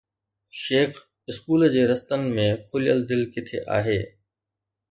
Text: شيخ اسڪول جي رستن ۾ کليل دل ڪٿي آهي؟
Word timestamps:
شيخ 0.59 0.95
اسڪول 1.33 1.67
جي 1.75 1.83
رستن 1.91 2.25
۾ 2.39 2.47
کليل 2.71 3.07
دل 3.13 3.23
ڪٿي 3.37 3.63
آهي؟ 3.77 3.99